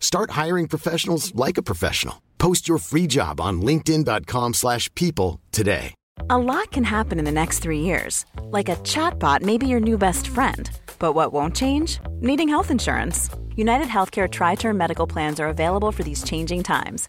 [0.00, 2.22] Start hiring professionals like a professional.
[2.38, 5.94] Post your free job on linkedin.com/people slash people today.
[6.30, 8.26] A lot can happen in the next three years.
[8.50, 10.70] Like a chatbot may be your new best friend.
[10.98, 12.00] But what won't change?
[12.20, 13.30] Needing health insurance.
[13.56, 17.08] United Healthcare Tri Term Medical Plans are available for these changing times.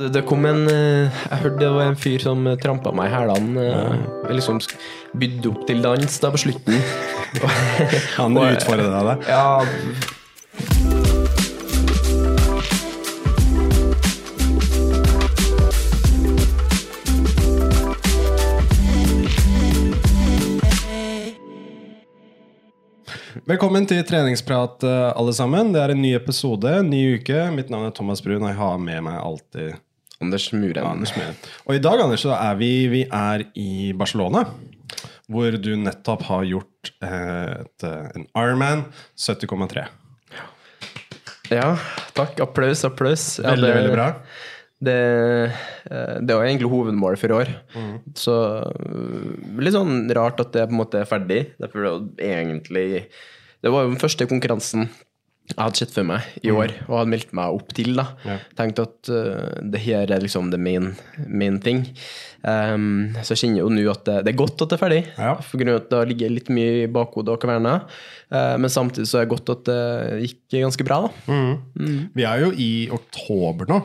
[0.00, 3.12] Det, kom en eh, Jeg hørte det var en fyr som eh, trampa meg i
[3.12, 3.66] hælene.
[3.66, 4.60] eh, Liksom
[5.20, 6.80] bydde opp til dans da på slutten.
[8.16, 9.28] Han utfordra deg.
[9.28, 9.60] Ja,
[23.48, 25.72] Velkommen til treningsprat, eh, alle sammen.
[25.74, 27.38] Det er en ny episode, en ny uke.
[27.54, 29.72] Mitt navn er Thomas Brun, og jeg har med meg alltid
[30.22, 30.84] Anders Muren.
[30.86, 31.34] Anders Muren.
[31.66, 34.44] Og i dag, Anders, så er vi, vi er i Barcelona.
[35.32, 38.84] Hvor du nettopp har gjort eh, et, eh, en Ironman
[39.18, 39.88] 70,3.
[41.50, 41.74] Ja,
[42.14, 42.38] takk.
[42.40, 43.40] Applaus, applaus.
[43.42, 44.06] Ja, Veldig, det- veldig bra.
[44.82, 44.98] Det,
[45.90, 47.52] eh, det var egentlig hovedmålet for i år.
[47.76, 47.94] Mm.
[48.18, 48.34] Så
[48.66, 49.28] øh,
[49.62, 51.40] litt sånn rart at det på en måte er ferdig.
[51.58, 52.86] Det er det egentlig
[53.62, 54.88] Det var jo den første konkurransen
[55.50, 57.90] jeg hadde sett for meg i år og hadde meldt meg opp til.
[57.98, 58.28] da Mm.
[58.30, 58.36] Ja.
[58.56, 60.92] Tenkte at uh, det her er liksom the main,
[61.26, 61.82] main thing.
[62.46, 65.00] Um, så jeg kjenner jo nå at det, det er godt at det er ferdig,
[65.18, 65.34] Ja.
[65.42, 67.74] for grunn av at det ligger litt mye i bakhodet og kverna.
[68.32, 71.00] Uh, men samtidig så er det godt at det gikk ganske bra.
[71.26, 72.08] da Mm.
[72.14, 73.82] Vi er jo i oktober nå,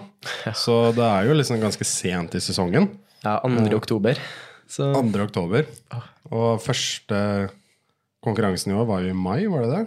[0.55, 2.87] så det er jo liksom ganske sent i sesongen.
[3.25, 3.73] Ja, 2.
[3.75, 4.15] oktober.
[4.69, 5.21] Så 2.
[5.25, 5.65] oktober.
[6.31, 7.49] Og første
[8.23, 9.85] konkurransen i år var jo i mai, var det det?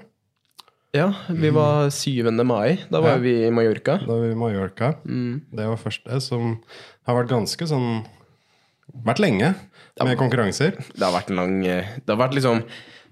[0.92, 2.30] Ja, vi var 7.
[2.44, 2.78] mai.
[2.90, 3.16] Da var Ja.
[3.18, 3.98] vi i Mallorca.
[3.98, 4.94] Da var vi i Mallorca.
[5.06, 5.42] Mm.
[5.52, 6.58] Det var første som
[7.06, 8.06] har vært ganske sånn
[9.06, 9.54] Vært lenge
[10.02, 10.72] med konkurranser.
[10.96, 12.64] Det har vært en lang eh, Det har vært liksom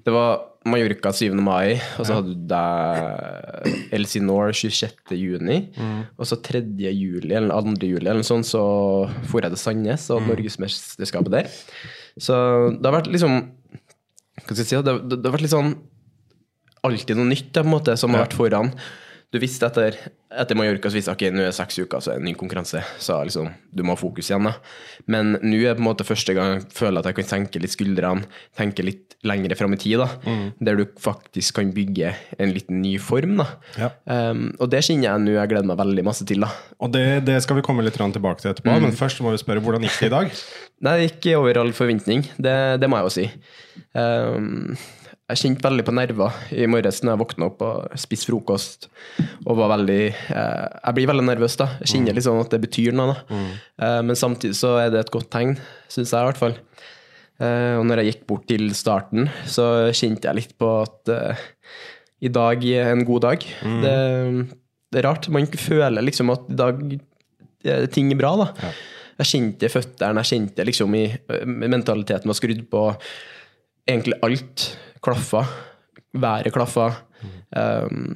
[0.05, 1.33] Det var Mallorca 7.
[1.39, 5.15] mai, og så hadde du deg Elsinore 26.
[5.16, 5.71] juni.
[6.19, 6.60] Og så 3.
[6.93, 7.77] juli, eller 2.
[7.87, 11.47] juli, eller sånn, så for jeg til Sandnes og Norgesmesterskapet der.
[12.19, 12.34] Så
[12.75, 13.39] det har vært liksom
[14.43, 14.77] Hva skal jeg si?
[14.83, 15.72] Det, det, det har vært litt sånn
[16.87, 18.72] alltid noe nytt da, på en måte, som har vært foran.
[19.28, 19.97] Du visste etter,
[20.33, 22.28] etter Mallorca så visste jeg, ok, nå er det seks uker, så er det en
[22.31, 22.81] ny konkurranse.
[22.97, 24.49] Så liksom, du må ha fokus igjen.
[24.49, 24.55] da.
[25.05, 27.61] Men nå er det på en måte første gang jeg føler at jeg kan senke
[27.61, 28.25] litt skuldrene,
[28.56, 30.33] tenke litt lengre fram i tid, da.
[30.65, 33.37] der du faktisk kan bygge en liten ny form.
[33.43, 33.50] da.
[33.77, 33.93] Ja.
[34.09, 36.47] Um, og det kjenner jeg nå jeg gleder meg veldig masse til.
[36.47, 36.53] da.
[36.81, 39.60] Og det, det skal vi komme litt tilbake til etterpå, men først må vi spørre
[39.60, 40.33] hvordan gikk det i dag?
[40.89, 42.25] Nei, det gikk over all forventning.
[42.41, 43.28] Det, det må jeg jo si.
[43.93, 44.78] Um,
[45.28, 48.87] jeg kjente veldig på nerver i morges når jeg våkna opp og spiste frokost.
[49.44, 51.66] Og var veldig eh, Jeg blir veldig nervøs, da.
[51.83, 53.12] Jeg kjenner liksom at det betyr noe.
[53.12, 53.41] da.
[53.84, 55.59] Eh, men samtidig så er det et godt tegn,
[55.93, 56.56] syns jeg i hvert fall.
[57.44, 61.45] Eh, og når jeg gikk bort til starten, så kjente jeg litt på at eh,
[62.25, 63.45] i dag er en god dag.
[63.84, 63.95] Det,
[64.91, 65.28] det er rart.
[65.31, 66.81] Man føler liksom at i dag
[67.69, 68.72] er ting er bra, da.
[69.19, 71.04] Jeg kjente føttene, jeg kjente liksom i
[71.45, 72.83] Mentaliteten var skrudd på
[73.89, 74.69] egentlig alt.
[75.04, 75.45] Klaffa.
[76.18, 76.91] Været klaffa.
[77.56, 78.15] Um,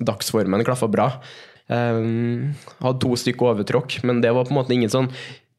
[0.00, 1.08] dagsformen klaffa bra.
[1.66, 5.10] Um, hadde to stykker overtråkk, men det var på en måte ingen sånn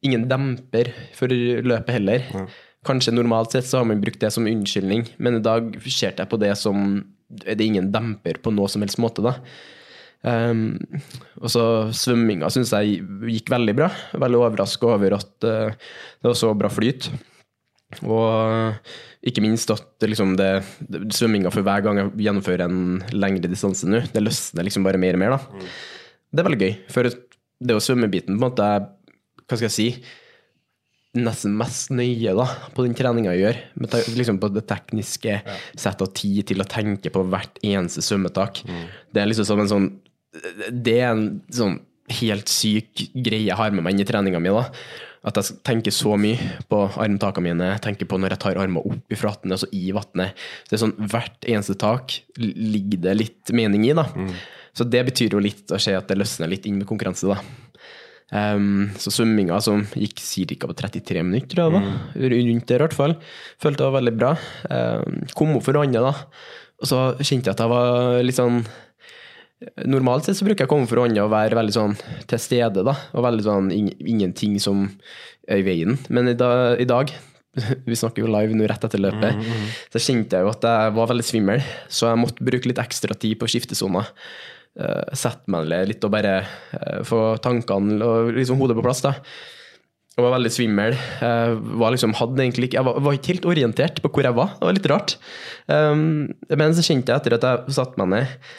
[0.06, 2.28] Ingen demper for løpet heller.
[2.86, 6.30] Kanskje normalt sett så har man brukt det som unnskyldning, men i dag ser jeg
[6.30, 9.34] på det som Det er ingen demper på noe som helst måte, da.
[10.22, 10.78] Um,
[11.42, 13.02] og så svømminga syns jeg
[13.34, 13.90] gikk veldig bra.
[14.16, 17.10] Veldig overraska over at uh, det var så bra flyt.
[18.04, 20.52] Og ikke minst at det liksom det,
[20.92, 25.00] det, svømminga for hver gang jeg gjennomfører en lengre distanse nå, det løsner liksom bare
[25.00, 25.38] mer og mer.
[25.38, 25.66] da.
[26.32, 26.78] det er veldig gøy.
[26.92, 28.88] For det å svømme biten på en måte er
[29.48, 29.90] Hva skal jeg si
[31.18, 32.44] Nesten mest nøye da,
[32.76, 33.60] på den treninga jeg gjør.
[33.82, 35.40] Med liksom på det tekniske.
[35.74, 38.60] Sette av tid til å tenke på hvert eneste svømmetak.
[39.16, 39.88] Det er liksom som en sånn
[40.70, 41.80] Det er en sånn
[42.20, 44.54] helt syk greie jeg har med meg inn i treninga mi.
[44.54, 44.68] da
[45.26, 46.38] At jeg tenker så mye
[46.70, 50.38] på armtakene mine, tenker på når jeg tar armene opp i flaten, altså i vannet.
[50.70, 53.94] Det er sånn, Hvert eneste tak ligger det litt mening i.
[53.98, 54.06] da
[54.78, 57.28] Så det betyr jo litt å se at det løsner litt inn med konkurranse.
[57.28, 57.42] da
[58.28, 60.20] Um, så svømminga som gikk
[60.60, 60.68] ca.
[60.68, 62.32] på 33 minutter, tror jeg det Mm.
[62.34, 63.16] Rundt der, i hvert fall.
[63.58, 64.32] Følte det var veldig bra.
[64.70, 66.14] Um, kom opp for hånda, da.
[66.82, 68.66] Og så kjente jeg at jeg var litt sånn
[69.90, 71.96] Normalt sett så bruker jeg å komme for hånda og være veldig sånn
[72.30, 72.94] til stede, da.
[73.18, 74.84] Og veldig sånn in ingenting som
[75.50, 75.98] er i veien.
[76.14, 77.10] Men i, da, i dag
[77.90, 79.42] vi snakker jo live nå rett etter løpet,
[79.94, 81.66] så kjente jeg jo at jeg var veldig svimmel.
[81.90, 84.06] Så jeg måtte bruke litt ekstra tid på skiftesona.
[84.78, 89.02] Uh, Sette meg ned litt og bare uh, få tankene og liksom hodet på plass.
[89.08, 89.16] da.
[90.18, 90.96] Jeg var veldig svimmel.
[91.22, 94.38] Jeg var liksom, hadde egentlig ikke, jeg var, var ikke helt orientert på hvor jeg
[94.38, 94.54] var.
[94.58, 95.18] Det var litt rart.
[95.66, 96.08] Um,
[96.54, 98.50] men så kjente jeg etter at jeg satte meg ned,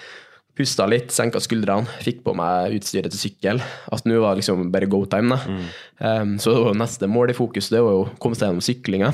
[0.58, 4.90] pusta litt, senka skuldrene, fikk på meg utstyret til sykkel, at nå var liksom bare
[4.90, 5.37] go time.
[5.37, 5.58] da.
[6.02, 8.64] Um, så det var neste mål i fokus det var jo å komme seg gjennom
[8.64, 9.12] syklinga.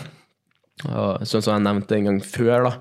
[0.89, 2.73] Og sånn som jeg nevnte en gang før, da,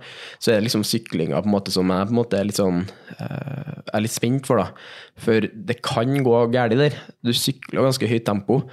[0.42, 2.57] så er det liksom syklinga på en måte som jeg på en måte er litt
[2.57, 2.81] sånn
[3.19, 4.63] uh, er litt spent for.
[4.63, 4.71] da.
[5.21, 6.98] For det kan gå galt der.
[7.21, 8.63] Du sykler ganske høyt tempo.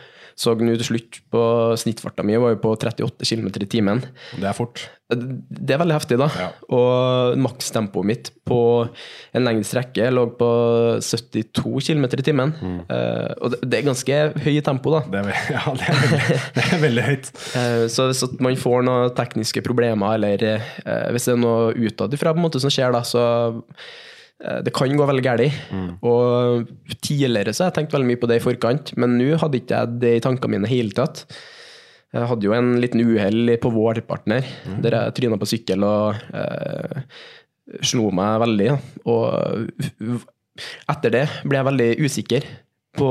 [0.40, 1.42] Så nå til slutt på
[1.82, 4.00] snittfarta mi var jo på 38 km i timen.
[4.38, 4.86] Det er fort.
[5.10, 6.28] Det er veldig heftig, da.
[6.38, 6.48] Ja.
[6.76, 8.60] Og makstempoet mitt på
[9.36, 10.50] en lengre strekke lå på
[11.02, 12.52] 72 km i timen.
[12.86, 15.02] Eh, og det, er ganske høy tempo, da.
[15.10, 17.32] Det er, ja, det er, veldig, det er veldig høyt.
[17.54, 21.74] Uh, Så hvis at man får noen tekniske problemer, eller uh, hvis det er noe
[21.74, 23.24] en måte som skjer, da, så
[24.64, 25.56] det kan gå veldig galt.
[26.06, 26.68] Og
[27.04, 29.82] tidligere så har jeg tenkt veldig mye på det i forkant, men nå hadde ikke
[29.82, 31.26] jeg det i tankene mine i hele tatt.
[32.10, 34.46] Jeg hadde jo en liten uhell på vårpartner,
[34.82, 37.04] der jeg tryna på sykkel og eh,
[37.86, 38.66] slo meg veldig.
[38.66, 38.78] Ja.
[39.10, 40.24] Og
[40.90, 42.48] etter det ble jeg veldig usikker
[42.98, 43.10] på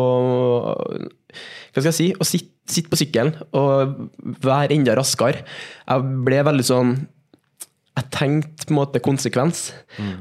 [0.75, 2.09] Hva skal jeg si?
[2.11, 4.09] Å sitte, sitte på sykkelen og
[4.43, 5.45] være enda raskere.
[5.87, 6.93] Jeg ble veldig sånn
[7.99, 9.69] jeg tenkte på en måte konsekvens.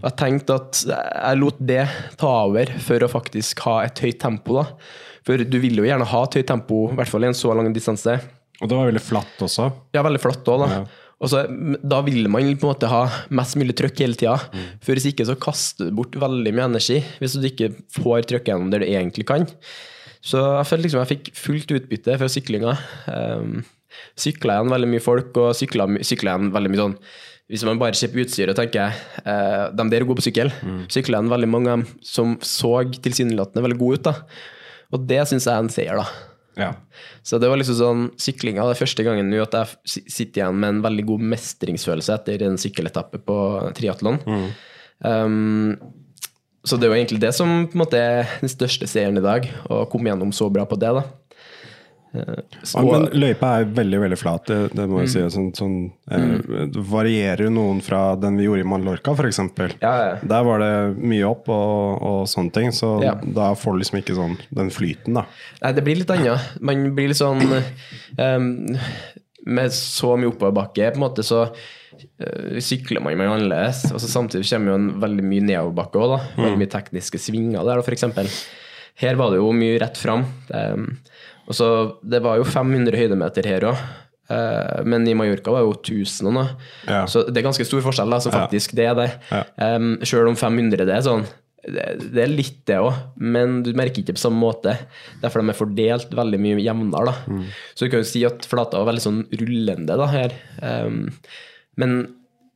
[0.01, 1.85] Og jeg tenkte at jeg lot det
[2.19, 4.57] ta over for å faktisk ha et høyt tempo.
[4.59, 4.65] da.
[5.27, 7.55] For du vil jo gjerne ha et høyt tempo, i hvert fall i en så
[7.55, 8.17] lang distanse.
[8.59, 9.69] Og det var veldig flatt også.
[9.95, 10.71] Ja, veldig flatt òg, da.
[10.81, 11.05] Ja.
[11.19, 11.43] Og så,
[11.83, 13.01] da vil man på en måte ha
[13.35, 14.37] mest mulig trøkk hele tida.
[14.85, 18.53] For hvis ikke så kaster du bort veldig mye energi, hvis du ikke får trøkk
[18.53, 19.49] gjennom der du egentlig kan.
[20.23, 22.77] Så jeg følte liksom jeg fikk fullt utbytte fra syklinga.
[23.11, 23.59] Um,
[24.19, 26.97] sykla igjen veldig mye folk, og sykla, sykla igjen veldig mye sånn
[27.49, 28.93] Hvis man bare ser på utstyret og tenker
[29.25, 30.53] uh, de der er gode på sykkel,
[30.93, 34.11] sykla igjen veldig mange som så tilsynelatende veldig gode ut.
[34.11, 34.15] da.
[34.93, 36.37] Og det syns jeg er en seier, da.
[36.59, 36.73] Ja.
[37.23, 40.59] Så det var liksom sånn, syklinga det er første gangen nå at jeg sitter igjen
[40.59, 43.39] med en veldig god mestringsfølelse etter en sykkeletappe på
[43.79, 44.19] triatlon.
[44.99, 45.77] Um,
[46.67, 49.25] så det er jo egentlig det som på en måte er den største seieren i
[49.25, 50.91] dag, å komme gjennom så bra på det.
[50.99, 51.07] da.
[52.15, 55.21] Eh, så- Ja, men løypa er veldig veldig flat, det, det må jeg si.
[55.35, 55.75] Sånn, sånn,
[56.11, 59.41] eh, varierer jo noen fra den vi gjorde i Mallorca, f.eks.
[59.83, 60.15] Ja, ja.
[60.23, 60.73] Der var det
[61.03, 63.15] mye opp og, og sånne ting, så Ja.
[63.21, 65.27] da får du liksom ikke sånn den flyten, da.
[65.63, 66.41] Nei, det blir litt annet.
[66.61, 67.45] Man blir litt sånn
[68.19, 68.77] um,
[69.49, 73.85] Med så mye oppoverbakke, på en måte, så uh, sykler man meg annerledes.
[73.93, 76.19] Og så samtidig kommer jo en veldig mye nedoverbakke òg, da.
[76.43, 78.05] Veldig mye tekniske svinger der, f.eks.
[78.99, 80.25] Her var det jo mye rett fram.
[80.53, 80.89] Ehm,
[81.49, 81.71] og så
[82.05, 83.89] Det var jo 500 høydemeter her òg.
[84.85, 86.49] men i Mallorca var det jo 1000 og noe.
[86.85, 87.07] Ja.
[87.09, 89.11] Så det er ganske stor forskjell, da, så faktisk det er det.
[89.33, 89.45] Ja.
[89.57, 91.25] Um, Sjøl om 500 det er sånn
[91.69, 94.75] det, er litt det òg, men du merker ikke på samme måte.
[95.23, 97.15] Derfor de er fordelt veldig mye jevnere.
[97.27, 97.43] Mm.
[97.75, 100.37] Så du kan jo si at flata var veldig sånn rullende da, her.
[100.63, 101.09] Um,
[101.79, 101.99] men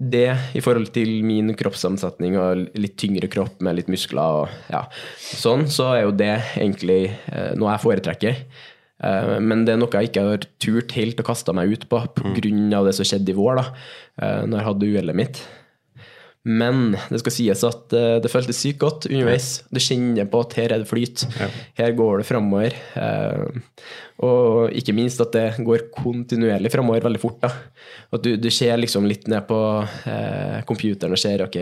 [0.02, 4.80] det i forhold til min kroppssammensetning og litt tyngre kropp med litt muskler og ja,
[5.14, 8.40] sånn, så er jo det egentlig eh, noe jeg foretrekker.
[9.02, 12.02] Eh, Men det er noe jeg ikke har turt helt å kaste meg ut på
[12.16, 12.84] pga.
[12.86, 13.66] det som skjedde i vår, da
[14.22, 15.42] eh, når jeg hadde uhellet mitt.
[16.42, 19.62] Men det skal sies at eh, det føltes sykt godt underveis.
[19.70, 21.26] Du kjenner på at her er det flyt.
[21.78, 22.74] Her går det framover.
[24.22, 27.40] Og ikke minst at det går kontinuerlig framover veldig fort.
[27.42, 27.52] da.
[28.12, 29.58] At du, du ser liksom litt ned på
[30.10, 31.58] eh, computeren og ser ok,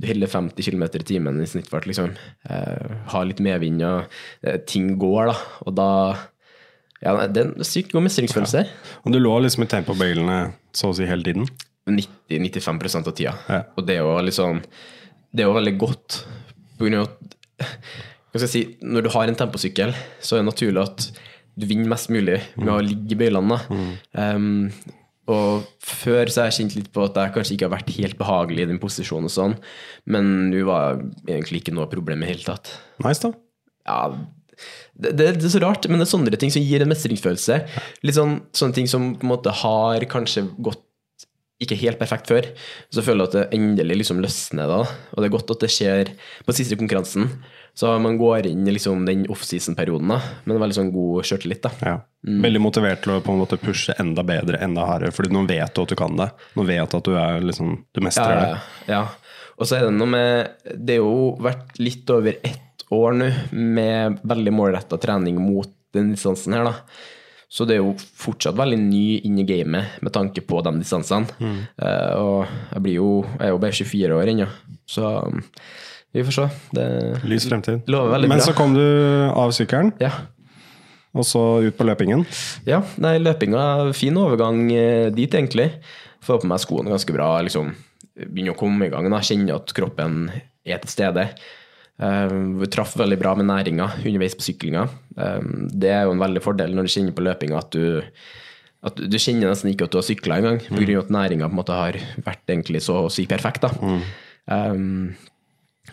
[0.00, 2.14] du holder 50 km i timen i snittfart, liksom.
[2.48, 4.08] Eh, har litt medvind, og
[4.42, 5.34] eh, ting går, da.
[5.68, 5.88] Og da
[7.00, 8.64] Ja, det er en sykt god mestringsfølelse.
[9.04, 10.38] Og du lå liksom i tempobøylene
[10.76, 11.48] så å si hele tiden.
[11.88, 13.34] 90-95% av tida.
[13.48, 13.64] Ja.
[13.74, 14.60] Og det er jo liksom
[15.32, 16.20] Det er jo veldig godt
[16.76, 17.30] på grunn av at
[18.30, 19.92] hva skal jeg si, Når du har en temposykkel,
[20.22, 21.10] så er det naturlig at
[21.60, 23.56] du vinner mest mulig med å ligge i bøylene.
[23.68, 23.88] Mm.
[24.14, 27.90] Um, og før så har jeg kjent litt på at jeg kanskje ikke har vært
[27.98, 29.56] helt behagelig i den posisjonen, og sånn,
[30.10, 32.72] men nå var egentlig ikke noe problem i det hele tatt.
[33.04, 33.34] Nice, da.
[33.90, 34.00] Ja,
[35.02, 37.58] det, det, det er så rart, men det er sånne ting som gir en mestringsfølelse.
[38.06, 40.86] Litt sånn, sånne ting som på en måte har kanskje gått
[41.60, 42.46] ikke helt perfekt før.
[42.88, 44.78] Så føler jeg at det endelig liksom løsner da.
[45.12, 46.10] Og det er godt at det skjer
[46.46, 47.26] på siste konkurransen.
[47.76, 51.68] Så man går inn i liksom den offseason-perioden med en veldig sånn god sjøltillit.
[51.84, 51.98] Ja.
[52.26, 52.40] Mm.
[52.46, 55.12] Veldig motivert til å på en måte pushe enda bedre, enda hardere.
[55.16, 56.30] Fordi nå vet du at du kan det.
[56.56, 58.50] Nå vet at du er liksom Du mestrer Ja, det.
[58.88, 59.36] ja, ja.
[59.60, 63.30] Og så er det noe med Det har jo vært litt over ett år nå
[63.54, 66.74] med veldig målretta trening mot den distansen her, da.
[67.50, 71.26] Så det er jo fortsatt veldig ny inn i gamet med tanke på de distansene.
[71.42, 74.46] Eh, og jeg blir jo Jeg er jo bare 24 år ennå,
[74.86, 75.40] så um,
[76.14, 76.44] vi får se.
[76.78, 76.84] Det
[77.26, 77.82] Lys fremtid.
[77.90, 78.38] Men bra.
[78.46, 78.84] så kom du
[79.34, 80.12] av sykkelen, Ja.
[81.14, 82.22] og så ut på løpingen.
[82.66, 85.72] Ja, nei, løpinga fin overgang eh, dit, egentlig.
[86.22, 87.32] Får på meg skoene ganske bra.
[87.42, 87.74] liksom
[88.14, 89.10] Begynner å komme i gang.
[89.10, 90.30] da, Kjenner at kroppen
[90.66, 91.30] er til stede.
[92.00, 94.86] Uh, vi traff veldig bra med næringa underveis på syklinga.
[95.16, 98.00] Um, det er jo en veldig fordel når du kjenner på løpinga at du
[98.80, 100.78] at du, kjenner nesten ikke at du har sykla engang, mm.
[100.78, 101.00] pga.
[101.02, 103.66] at næringa har vært egentlig så å si perfekt.
[103.66, 103.90] da.
[104.48, 105.12] Um,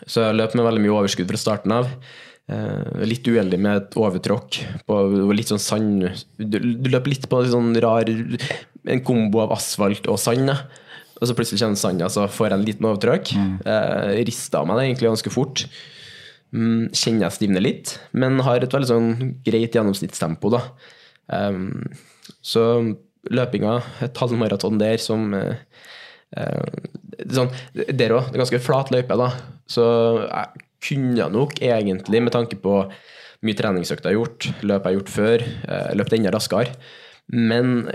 [0.07, 1.91] så jeg løp med veldig mye overskudd fra starten av.
[2.47, 4.61] Uh, litt uheldig med et overtråkk.
[4.87, 5.01] På,
[5.35, 6.07] litt sånn sand
[6.39, 10.53] Du, du løper litt på en sånn rar En kombo av asfalt og sand.
[11.17, 13.33] Og så plutselig kjenner sanda, så får jeg en liten overtråkk.
[13.65, 15.63] Eh, Rista av meg det egentlig ganske fort.
[16.55, 19.09] Mm, kjenner jeg stivner litt, men har et veldig sånn
[19.45, 20.51] greit gjennomsnittstempo.
[20.53, 20.61] da.
[21.27, 21.83] Um,
[22.45, 22.63] så
[23.27, 25.57] løpinga, et halvmaraton der som uh,
[27.27, 29.31] sånn, Der òg, det er ganske flat løype, da.
[29.67, 29.83] Så
[30.23, 32.79] jeg kunne nok egentlig, med tanke på
[33.45, 36.77] mye treningsøkter jeg har gjort, løp jeg har gjort før, uh, løpt enda raskere.
[37.27, 37.89] Men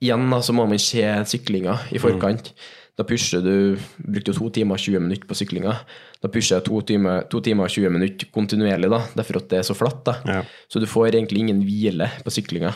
[0.00, 1.02] igjen da, så må man se
[1.34, 2.54] syklinga i forkant.
[2.98, 3.54] Da pusher du
[4.00, 5.74] Brukte jo to timer og 20 minutter på syklinga.
[6.20, 9.60] Da pusher jeg to timer, to timer og 20 minutter kontinuerlig, da, derfor at det
[9.60, 10.02] er så flatt.
[10.08, 10.16] da.
[10.26, 10.40] Ja.
[10.68, 12.74] Så du får egentlig ingen hvile på syklinga.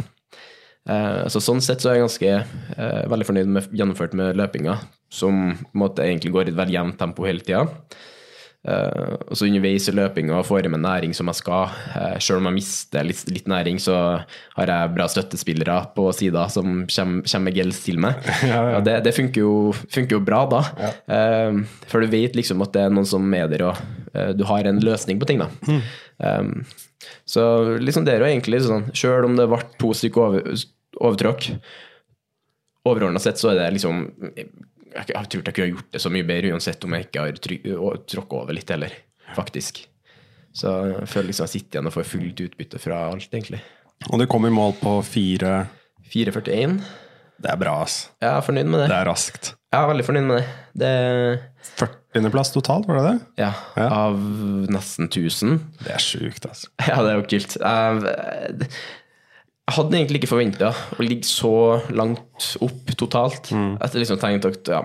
[0.85, 2.33] Eh, så sånn sett så er jeg ganske
[2.77, 4.77] eh, veldig fornøyd med gjennomført med løpinga,
[5.13, 7.65] som på en måte egentlig går i et veldig jevnt tempo hele tida.
[8.65, 11.75] Eh, og så underveis i løpinga får jeg med næring som jeg skal.
[11.93, 13.97] Uh, Sjøl om jeg mister litt, litt næring, så
[14.57, 18.25] har jeg bra støttespillere på sida som kommer, med gels til meg.
[18.79, 20.63] Og det, det funker, jo, funker jo bra da.
[21.05, 24.67] Eh, for du vet liksom at det er noen som er der, og du har
[24.69, 25.43] en løsning på ting.
[25.43, 25.49] da.
[26.23, 26.63] Um,
[27.27, 27.43] så
[27.83, 30.63] liksom det er jo egentlig sånn, sjøl om det ble to stykker over,
[31.01, 31.49] overtråkk,
[32.87, 34.05] overordna sett så er det liksom
[34.95, 37.39] jeg, jeg tror jeg kunne gjort det så mye bedre uansett om jeg ikke har
[38.09, 38.93] tråkka over litt heller,
[39.37, 39.85] faktisk.
[40.55, 43.59] Så jeg føler liksom jeg sitter igjen og får fullt utbytte fra alt, egentlig.
[44.11, 45.55] Og du kom i mål på 4
[46.13, 46.79] 4,41.
[47.43, 48.11] Det er bra, ass.
[48.23, 48.89] Jeg er fornøyd med det.
[48.93, 49.49] Det er raskt.
[49.75, 50.45] Jeg er veldig fornøyd med det.
[50.85, 50.91] det
[51.81, 53.15] 40.-plass totalt, var det det?
[53.43, 53.49] ja,
[53.81, 53.89] Ja.
[53.91, 54.21] av
[54.71, 55.57] nesten 1000.
[55.81, 56.71] Det er sjukt, altså.
[56.87, 57.57] Ja, det er jo kult.
[57.59, 58.69] Jeg,
[59.65, 61.51] jeg hadde egentlig ikke forventa å ligge så
[61.97, 63.49] langt opp totalt.
[63.49, 64.83] Jeg liksom tenkte at ja,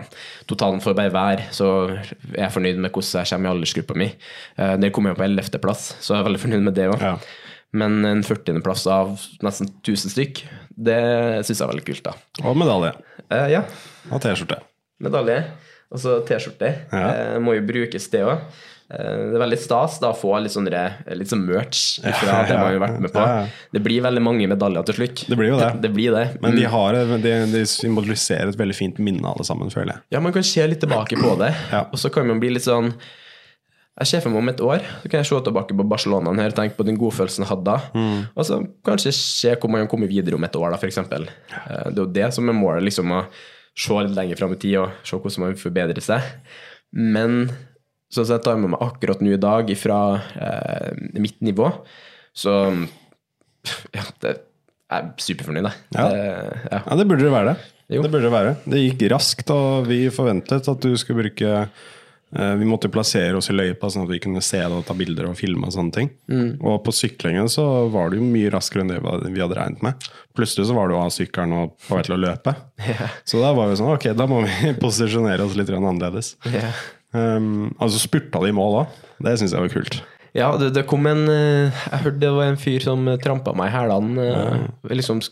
[0.48, 2.14] totalen får bare være, så er
[2.46, 4.08] jeg fornøyd med hvordan jeg kommer i aldersgruppa mi.
[4.56, 5.60] Det Der kom jeg på 11.
[5.60, 7.04] plass, så jeg er veldig fornøyd med det òg.
[7.04, 7.18] Ja.
[7.76, 8.64] Men en 40.
[8.66, 9.12] plass av
[9.46, 10.44] nesten 1000 stykk,
[10.80, 10.98] det
[11.46, 12.16] syns jeg er veldig kult, da.
[12.48, 12.96] Og medalje.
[13.30, 13.66] Eh, ja,
[14.10, 14.62] Og T-skjorte.
[15.04, 15.42] medalje.
[15.92, 16.72] Og så T-skjorte.
[16.94, 17.04] Ja.
[17.36, 18.48] Eh, må jo brukes, det òg.
[18.90, 20.66] Det er veldig stas da å få litt sånn,
[21.30, 23.22] sånn merch fra det man har vært med på.
[23.22, 23.68] Ja, ja.
[23.78, 25.22] Det blir veldig mange medaljer til slutt.
[25.30, 25.68] Det blir jo det.
[25.84, 26.24] Det blir det.
[26.42, 30.02] Men de, har, de, de symboliserer et veldig fint minne, alle sammen, føler jeg.
[30.16, 31.84] Ja, man kan se litt tilbake på det, Ja.
[31.86, 32.90] og så kan man bli litt sånn
[34.00, 36.54] Jeg ser for meg om et år, så kan jeg se tilbake på Barcelona her,
[36.56, 38.20] tenke på den godfølelsen jeg hadde da, Mm.
[38.34, 41.28] og så kanskje se hvor man kan komme videre om et år, da, eksempel.
[41.52, 43.26] Eh, Det er jo det som er målet, liksom, å
[43.78, 46.22] se litt lenger fram i tid og se hvordan man forbedrer seg.
[46.96, 47.52] Men
[48.10, 50.00] sånn som jeg tar med meg akkurat nå i dag fra
[50.34, 51.72] eh, mitt nivå,
[52.34, 52.56] så
[53.94, 54.38] ja, det,
[54.90, 55.86] er superfornøyd, jeg.
[55.96, 56.08] Ja.
[56.10, 56.26] Det,
[56.72, 56.82] ja.
[56.82, 57.56] Ja, det burde det være.
[57.90, 58.04] Jo.
[58.06, 58.58] Det burde det være.
[58.70, 63.50] Det gikk raskt, og vi forventet at du skulle bruke eh, Vi måtte plassere oss
[63.50, 65.66] i løypa, sånn at vi kunne se det og ta bilder og filme.
[65.66, 66.12] Og sånne ting
[66.62, 69.02] Og på syklingen så var det jo mye raskere enn det
[69.34, 70.10] vi hadde regnet med.
[70.38, 72.54] Plutselig så var du av sykkelen og på vei til å løpe.
[73.30, 76.36] Så da var vi sånn, ok, da må vi posisjonere oss litt annerledes.
[76.54, 76.70] Ja.
[77.16, 78.98] Um, altså spurta de i mål òg.
[79.26, 80.00] Det syns jeg var kult.
[80.38, 83.72] Ja, det, det kom en eh, Jeg hørte det var en fyr som trampa meg
[83.72, 84.26] i hælene.
[84.28, 84.44] Ja.
[84.94, 85.24] Liksom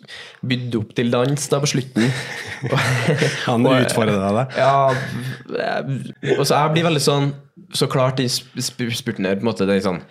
[0.50, 2.07] bydde opp til dans da på slutten.
[3.46, 4.57] Han utfordra deg.
[4.57, 4.89] Ja,
[6.39, 7.29] og så jeg blir veldig sånn
[7.77, 10.01] Så klart i sp- sp- spurten her, på en måte, det er sånn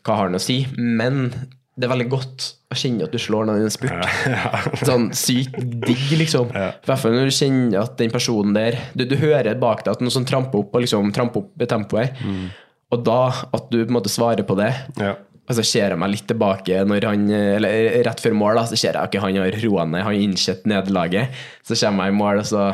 [0.00, 0.62] Hva har han å si?
[0.78, 1.26] Men
[1.74, 4.06] det er veldig godt å kjenne at du slår noen i en spurt.
[4.88, 6.52] Sånn sykt digg, liksom.
[6.54, 9.96] I hvert fall når du kjenner at den personen der Du, du hører bak deg
[9.96, 12.20] at noen sånn tramper opp og liksom tramper opp tempoet.
[12.94, 14.70] Og da at du på en måte svarer på det.
[15.02, 15.16] Ja.
[15.44, 17.26] Og så ser jeg meg litt tilbake når han,
[17.58, 20.22] eller rett før mål, da, så ser jeg ikke han har roa ned, han har
[20.28, 21.42] innsett nederlaget.
[21.66, 22.70] Så kommer jeg i mål, og så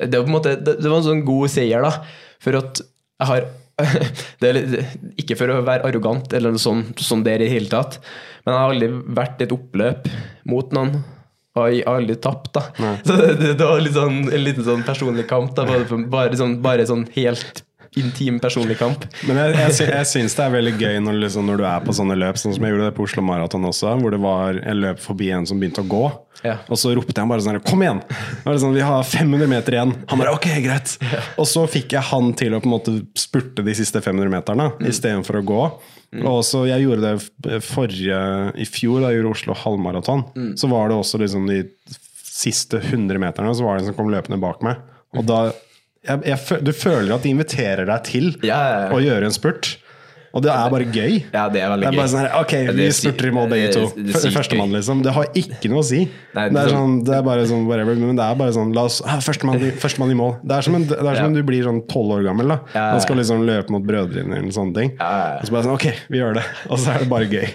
[0.00, 2.36] Det, var på en måte, det, det var en sånn god seier, da.
[2.40, 3.48] For at jeg har
[4.40, 4.58] det er
[5.20, 7.98] Ikke for å være arrogant eller noe sånt sånn der i det hele tatt,
[8.44, 10.06] men jeg har aldri vært et oppløp
[10.48, 11.00] mot noen.
[11.58, 12.62] Og jeg har aldri tapt, da.
[13.02, 15.50] Så det, det, det var litt sånn, en liten sånn personlig kamp.
[15.56, 17.64] da, Bare, bare, sånn, bare sånn helt
[17.98, 19.02] intim personlig kamp.
[19.26, 21.94] Men jeg, jeg, jeg syns det er veldig gøy når, liksom, når du er på
[21.96, 24.76] sånne løp, sånn som jeg gjorde det på Oslo Maraton også, hvor det var jeg
[24.78, 26.04] løp forbi en som begynte å gå,
[26.46, 26.54] Ja.
[26.72, 27.98] og så ropte jeg bare sånn Kom igjen!
[28.46, 29.90] Det sånn, Vi har 500 meter igjen.
[30.08, 30.94] Han bare ok, greit.
[31.36, 34.70] Og så fikk jeg han til å på en måte spurte de siste 500 meterne
[34.78, 34.86] Mm.
[34.88, 35.60] istedenfor å gå.
[36.24, 37.10] Og så Jeg gjorde
[37.44, 38.20] det forrige
[38.58, 40.24] i fjor, da jeg gjorde Oslo halvmaraton.
[40.34, 40.52] Mm.
[40.58, 41.64] Så var det også liksom de
[42.24, 44.78] siste 100 meterne Så var det en som kom løpende bak meg.
[45.18, 45.50] Og da
[46.06, 49.76] jeg, jeg, Du føler at de inviterer deg til Ja, ja, å gjøre en spurt.
[50.30, 51.14] Og det er bare gøy.
[51.34, 52.10] Ja, det er veldig Det er bare gøy.
[52.12, 53.80] sånn her, Ok, vi er spurter i mål begge to.
[53.98, 55.00] det Førstemann, liksom.
[55.02, 56.04] Det har ikke noe å si.
[56.36, 58.70] Nei, det, er er sånn, det er bare sånn whatever, Men det er bare sånn
[58.76, 60.36] La oss ah, Førstemann i, mål.
[60.46, 61.34] Det er som, en, det er som Ja.
[61.34, 62.46] du blir sånn tolv år gammel.
[62.54, 64.92] da Ja, Man skal liksom løpe mot brødrene eller sånne ting.
[65.00, 66.44] Og så bare sånn Ok, vi gjør det.
[66.70, 67.48] Og så er det bare gøy.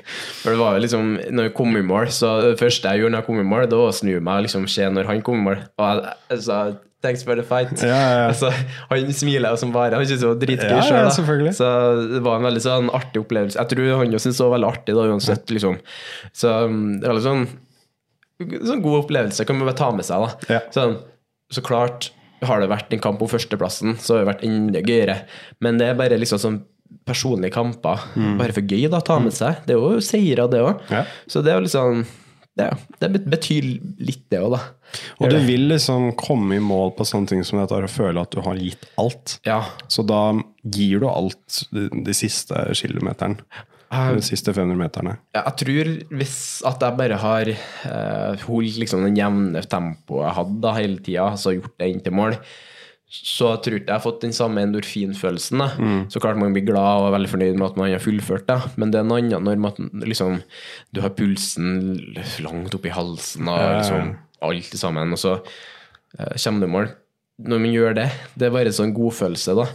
[0.44, 3.16] For det var jo liksom, når jeg kom i mål, så det første jeg gjorde
[3.16, 5.22] når jeg kom i mål, det var å snu meg og liksom se når han
[5.24, 5.64] kom i mål.
[5.80, 6.60] Og jeg, sa
[7.04, 7.82] 'thanks for the fight'.
[7.84, 8.28] Ja, ja.
[8.30, 8.52] Altså,
[8.90, 9.96] han smiler jo som bare.
[9.96, 11.70] Han syntes det var dritgøy Ja, selv, Så
[12.14, 13.60] det var en veldig sånn artig opplevelse.
[13.60, 15.46] Jeg tror han jo syntes det var veldig artig, da, uansett.
[15.54, 15.80] liksom.
[16.34, 17.48] Så um, det var litt sånn,
[18.72, 19.46] sånn god opplevelse.
[19.46, 20.62] Kan man bare ta med seg, da.
[20.76, 20.98] Sånn,
[21.54, 22.12] så klart
[22.46, 25.20] har det vært en kamp om førsteplassen, så har det vært enda gøyere.
[25.64, 26.60] Men det er bare liksom sånn
[27.06, 28.02] personlige kamper.
[28.40, 29.00] Bare for gøy, da.
[29.06, 29.64] Ta med seg.
[29.66, 30.82] Det er jo seirer, det òg.
[30.90, 30.94] Mm.
[31.00, 31.04] Ja.
[31.32, 32.06] Så det er jo liksom
[32.56, 32.70] det,
[33.02, 33.66] det betyr
[34.00, 34.62] litt, det òg, da.
[35.20, 38.32] Og du vil liksom komme i mål på sånne ting som dette og føle at
[38.32, 39.38] du har gitt alt.
[39.48, 39.60] Ja.
[39.92, 40.30] Så da
[40.64, 43.42] gir du alt de, siste kilometeren.
[43.92, 45.18] De siste 500 meterne.
[45.36, 46.38] Jeg tror hvis
[46.68, 51.28] at jeg bare har eh, holdt liksom den jevne tempoet jeg hadde da, hele tida,
[51.36, 52.40] altså gjort det inn til mål,
[53.24, 55.58] så tror ikke jeg har fått den samme endorfinfølelsen.
[55.62, 55.68] Da.
[56.12, 58.58] Så klart man blir glad og er veldig fornøyd med at man har fullført det,
[58.78, 60.42] men det er noe annet når man, liksom,
[60.94, 61.98] du har pulsen
[62.44, 66.90] langt opp i halsen og liksom, alt sammen, og så uh, kommer du i mål.
[67.46, 69.66] Når man gjør det, det er bare en sånn godfølelse, da.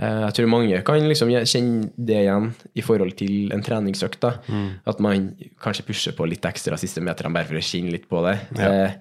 [0.00, 4.20] Eh, Jeg tror mange kan liksom kjenne det igjen i forhold til en treningsøkt.
[4.22, 4.36] da.
[4.86, 8.22] At man kanskje pusher på litt ekstra siste meterne bare for å kjenne litt på
[8.28, 8.36] det.
[8.58, 8.94] Eh,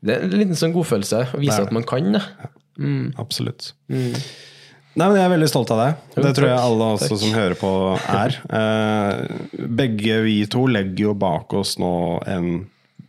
[0.00, 2.14] Det er en liten sånn godfølelse å vise at man kan
[2.80, 3.18] det.
[3.20, 3.70] Absolutt.
[3.90, 6.00] Nei, men Jeg er veldig stolt av deg.
[6.16, 7.20] Det tror jeg alle også Takk.
[7.22, 7.72] som hører på,
[8.10, 8.38] er.
[8.60, 11.92] Eh, begge vi to legger jo bak oss nå
[12.26, 12.48] en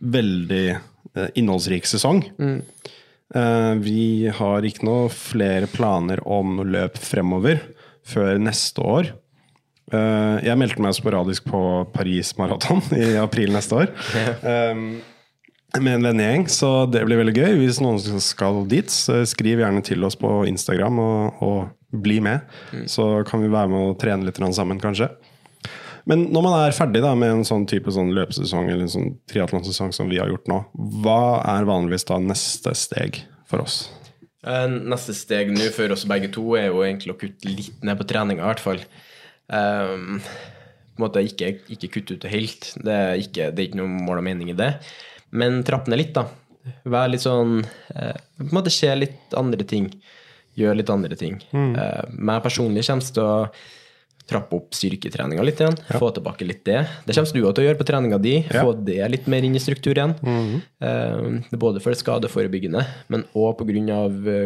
[0.02, 2.22] veldig eh, innholdsrik sesong.
[2.38, 7.60] Eh, vi har ikke noe flere planer om noe løp fremover
[8.06, 9.10] før neste år.
[9.92, 13.92] Eh, jeg meldte meg sporadisk på Paris Maraton i april neste år.
[14.42, 14.84] Eh,
[15.80, 17.54] med en vennegjeng, så det blir veldig gøy.
[17.62, 22.44] Hvis noen skal dit, så skriv gjerne til oss på Instagram og, og bli med.
[22.90, 25.08] Så kan vi være med og trene litt sammen, kanskje.
[26.08, 29.10] Men når man er ferdig da, med en sånn type sånn løpesesong eller en sånn
[29.30, 30.58] triatlonsesong som vi har gjort nå,
[31.04, 33.84] hva er vanligvis da neste steg for oss?
[34.42, 38.00] Eh, Neste steg nå for oss begge to er jo egentlig å kutte litt ned
[38.00, 38.82] på treninga, i hvert fall.
[39.52, 40.18] Um,
[40.92, 42.72] på en måte ikke, ikke kutte ut det helt.
[42.82, 44.72] Det er ikke, det er ikke noe mål og mening i det.
[45.32, 46.26] Men trapp ned litt, da.
[46.86, 49.88] Vær litt sånn eh, På en måte se litt andre ting.
[50.58, 51.40] Gjør litt andre ting.
[51.52, 53.36] Eh, meg personlig kommer til å
[54.32, 55.74] trappe opp styrketreninga litt igjen.
[55.98, 56.84] Få tilbake litt det.
[57.08, 58.34] Det kommer du også til å gjøre på treninga di.
[58.52, 60.14] Få det litt mer inn i struktur igjen.
[60.22, 63.98] Eh, er både for det skadeforebyggende, men òg pga.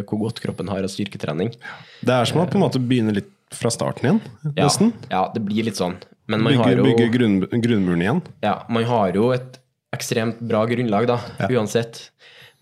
[0.08, 1.52] hvor godt kroppen har av styrketrening.
[2.00, 4.20] Det er som å på en måte begynne litt fra starten igjen,
[4.56, 4.92] Ja, nesten.
[5.10, 5.94] ja, det blir litt sånn.
[6.26, 8.22] Men man Bygge, har jo bygge grunn, grunnmuren igjen.
[8.42, 9.60] Ja, man har jo et
[9.96, 12.06] ekstremt bra grunnlag, da, uansett.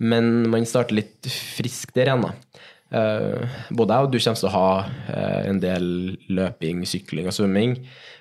[0.02, 2.34] Men man starter litt frisk der igjen, da.
[2.94, 5.86] Uh, både jeg og du kommer til å ha uh, en del
[6.30, 7.78] løping, sykling og svømming,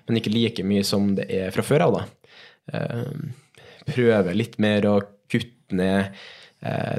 [0.07, 2.37] men ikke like mye som det er fra før av, da.
[2.73, 6.15] Uh, prøve litt mer å kutte ned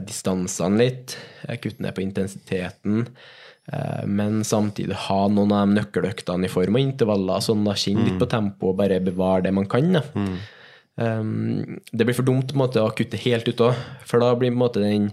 [0.05, 1.15] distansene litt,
[1.63, 3.07] kutte ned på intensiteten.
[4.05, 8.19] Men samtidig ha noen av de nøkkeløktene i form av intervaller, sånn da kjenne litt
[8.21, 9.89] på tempo og bare bevare det man kan.
[9.97, 10.03] Da.
[10.97, 14.29] Um, det blir for dumt på en måte, å kutte helt ut òg, for da
[14.39, 15.09] blir på en måte den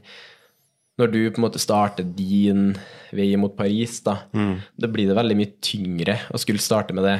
[1.01, 2.75] Når du på en måte starter din
[3.15, 4.19] vei mot Paris, da,
[4.77, 7.15] da blir det veldig mye tyngre å skulle starte med det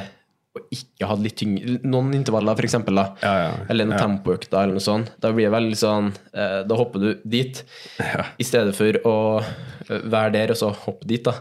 [0.52, 2.58] og ikke ha litt tyngre Noen intervaller,
[2.92, 4.02] da, Ja, ja, eller en ja.
[4.02, 5.14] tempoøkter, eller noe sånt.
[5.24, 7.62] Da blir det veldig sånn eh, Da hopper du dit,
[8.36, 11.38] i stedet for å eh, være der og så hoppe dit, da.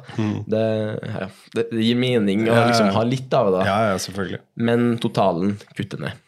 [0.46, 0.62] Det,
[1.10, 2.54] ja, det, det gir mening å Mm.
[2.54, 2.70] Ja, ja, ja.
[2.70, 3.66] liksom ha litt av det, da.
[3.66, 6.22] Ja, ja, men totalen kutter ned.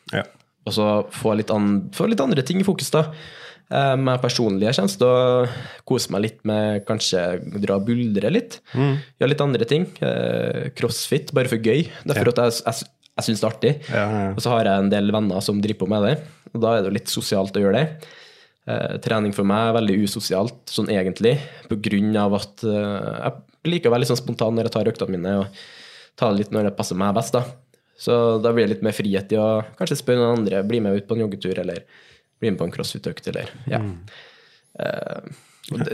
[0.62, 3.08] Og så få litt, an, få litt andre ting i fokus, da.
[3.72, 7.22] Med personlige personlig jeg kommer til å kose meg litt med kanskje
[7.62, 8.58] dra og buldre litt.
[8.76, 9.86] Gjøre litt andre ting.
[10.04, 11.86] Eh, crossfit, bare for gøy.
[12.04, 12.34] Derfor ja.
[12.34, 13.72] at jeg, jeg, jeg syns det er artig.
[13.88, 14.26] Ja, ja.
[14.36, 16.14] Og så har jeg en del venner som driver på med det,
[16.52, 18.12] og da er det jo litt sosialt å gjøre det.
[18.62, 21.34] Eh, trening for meg er veldig usosialt, sånn egentlig,
[21.70, 24.90] på grunn av at eh, jeg liker å være litt sånn spontan når jeg tar
[24.92, 27.42] øktene mine, og ta det litt når det passer meg best, da.
[28.02, 30.98] Så da blir det litt mer frihet i å kanskje spørre noen andre, bli med
[30.98, 31.84] ut på en joggetur, eller
[32.42, 33.78] bli med på en crossfit-økt, eller ja.
[33.78, 33.98] Mm.
[34.82, 35.28] Uh,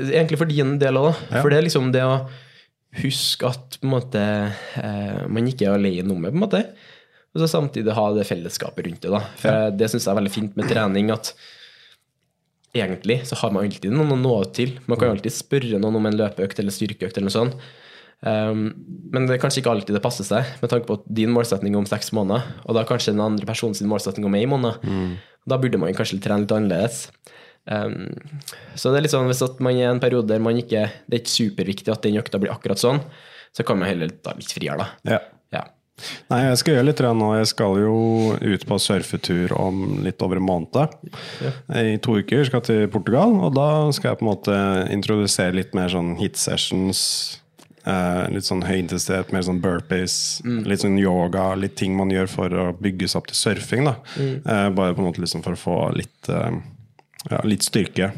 [0.07, 1.43] egentlig for din del òg, da.
[1.43, 2.23] For det er liksom det å
[3.03, 6.65] huske at måte uh, man ikke er alene om det, på en måte.
[7.37, 9.13] Og så samtidig ha det fellesskapet rundt det.
[9.13, 9.21] da.
[9.39, 11.13] For det syns jeg er veldig fint med trening.
[11.13, 11.35] at
[12.77, 14.75] egentlig så har man alltid noen å nå ut til.
[14.89, 17.69] Man kan alltid spørre noen om en løpeøkt eller styrkeøkt eller noe sånt.
[18.19, 18.73] Um,
[19.15, 21.87] men det er kanskje ikke alltid det passer seg, med tanke på din målsetning om
[21.87, 24.83] seks måneder, og da kanskje den andre personens målsetning om én måned.
[25.49, 27.07] Da burde man kanskje trene litt annerledes.
[27.69, 28.11] Um,
[28.75, 31.19] så det er litt sånn hvis man er i en periode der man ikke Det
[31.19, 33.03] er ikke superviktig at den økta blir akkurat sånn,
[33.53, 35.17] så kan man heller ta litt friere, da.
[35.17, 35.19] Ja.
[35.53, 35.67] Ja.
[36.31, 37.29] Nei, jeg skal gjøre litt nå.
[37.39, 37.97] Jeg skal jo
[38.39, 40.95] ut på surfetur om litt over en måned.
[41.75, 44.59] I to uker skal jeg til Portugal, og da skal jeg på en måte
[44.95, 47.01] introdusere litt mer sånn hit sessions.
[47.89, 50.17] Eh, litt sånn høyintensitet, mer sånn burpees,
[50.69, 53.87] litt sånn yoga, litt ting man gjør for å bygge seg opp til surfing.
[53.89, 53.95] da.
[54.19, 56.53] Eh, bare på en måte liksom for å få litt uh,
[57.31, 58.13] ja, litt styrke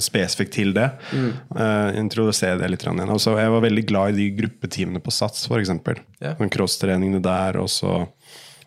[0.00, 0.86] spesifikt til det.
[1.12, 3.02] Eh, introdusere det litt igjen.
[3.04, 5.72] Altså, jeg var veldig glad i de gruppetimene på Sats, f.eks.
[6.20, 6.36] Yeah.
[6.38, 6.48] Ja.
[6.54, 8.06] Crosstreningene der, og så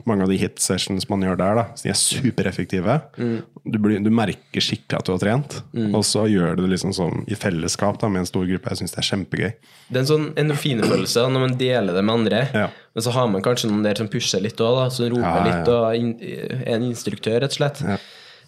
[0.09, 1.55] mange av de hit sessions man gjør der.
[1.59, 2.95] da så De er supereffektive.
[3.17, 5.57] Du, blir, du merker skikkelig at du har trent,
[5.93, 8.69] og så gjør du det liksom sånn i fellesskap da med en stor gruppe.
[8.73, 9.51] Jeg syns det er kjempegøy.
[9.91, 12.41] Det er en sånn endorfinfølelse når man deler det med andre.
[12.53, 12.67] Ja.
[12.95, 15.51] Men så har man kanskje noen der som pusher litt òg, som roper Ja, ja.
[15.51, 17.83] litt og in er en instruktør, rett og slett.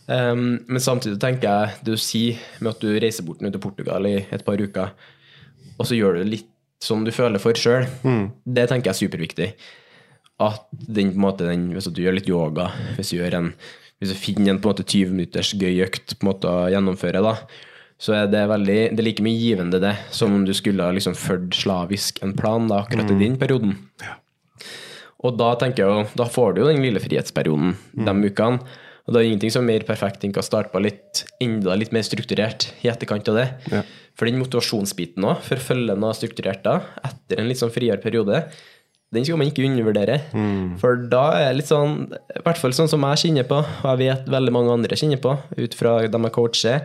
[0.03, 3.61] Um, men samtidig tenker jeg det du sier med at du reiser bort nå til
[3.63, 4.89] Portugal i et par uker,
[5.79, 6.49] og så gjør du det litt
[6.83, 8.25] som du føler for sjøl, Mm.
[8.43, 9.47] det tenker jeg er superviktig.
[10.41, 13.51] At den, måte, den, hvis du gjør litt yoga, hvis du, en,
[14.01, 16.65] hvis du finner en på en måte 20 minutters gøy økt på en måte å
[16.73, 17.35] gjennomføre, da,
[18.01, 20.95] så er det veldig, det er like mye givende det, som om du skulle ha
[20.95, 23.77] liksom fulgt slavisk en plan da, akkurat i den perioden.
[25.23, 28.59] Og da tenker jeg jo, da får du jo den lille frihetsperioden de ukene.
[29.03, 31.91] Og det er ingenting som er mer perfekt enn å starte på litt enda litt
[31.95, 33.47] mer strukturert i etterkant av det.
[33.71, 33.81] Ja.
[34.19, 38.45] For den motivasjonsbiten òg, for følge noe strukturert da, etter en litt sånn friere periode,
[39.13, 40.17] den skal man ikke undervurdere.
[40.82, 43.88] For da er det litt sånn, i hvert fall sånn som jeg kjenner på, og
[43.93, 46.84] jeg vet veldig mange andre kjenner på, ut fra dem jeg coacher,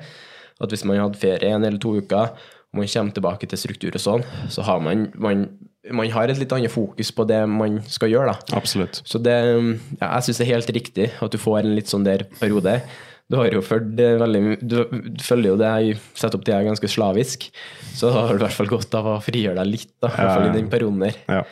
[0.59, 2.33] at hvis man hadde ferie en eller to uker,
[2.69, 5.47] og man kommer tilbake til struktur og sånn, så har man, man,
[5.89, 8.57] man har et litt annet fokus på det man skal gjøre, da.
[8.59, 9.01] Absolutt.
[9.09, 12.05] Så det, ja, jeg syns det er helt riktig at du får en litt sånn
[12.05, 12.81] der periode.
[13.29, 14.77] Du har jo følt veldig du
[15.21, 17.49] følger jo det jeg setter opp til jeg er ganske slavisk,
[17.93, 20.17] så da har du i hvert fall godt av å frigjøre deg litt, da, i
[20.17, 21.19] hvert fall i den perioden der.
[21.29, 21.43] Ja.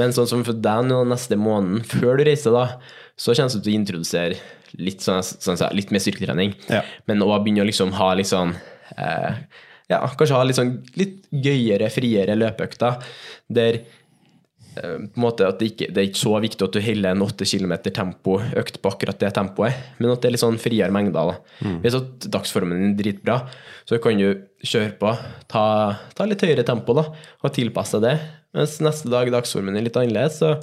[0.00, 2.80] Men sånn som for deg nå neste måned, før du reiser, da,
[3.18, 4.38] så kommer du til å introdusere
[4.80, 6.54] litt, sånn, sånn, litt mer styrketrening.
[6.72, 6.80] Ja.
[7.10, 8.54] Men òg begynne å liksom ha litt sånn
[8.96, 9.42] eh,
[9.90, 13.02] Ja, kanskje ha litt sånn litt gøyere, friere løpeøkter
[13.52, 13.82] der
[14.74, 17.24] på en måte at det, ikke, det er ikke så viktig at du holder en
[17.26, 21.32] 8 km tempoøkt på akkurat det tempoet, men at det er litt sånn friere mengder.
[21.34, 21.68] da.
[21.84, 23.38] Hvis at dagsformen din er dritbra,
[23.88, 24.30] så kan du
[24.64, 25.12] kjøre på,
[25.52, 25.64] ta,
[26.16, 27.08] ta litt høyere tempo da,
[27.42, 28.16] og tilpasse det.
[28.56, 30.56] Mens neste dag dagsformen er litt annerledes, så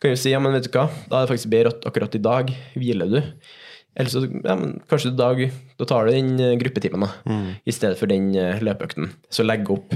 [0.00, 2.16] kan du si ja, men vet du hva, da er det faktisk bedre at akkurat
[2.18, 3.20] i dag hviler du.
[3.94, 5.40] Eller så ja, men kanskje i dag
[5.78, 7.10] da tar du den eh, gruppetimen da,
[7.64, 9.12] i stedet for den eh, løpeøkten.
[9.30, 9.94] Så legg opp.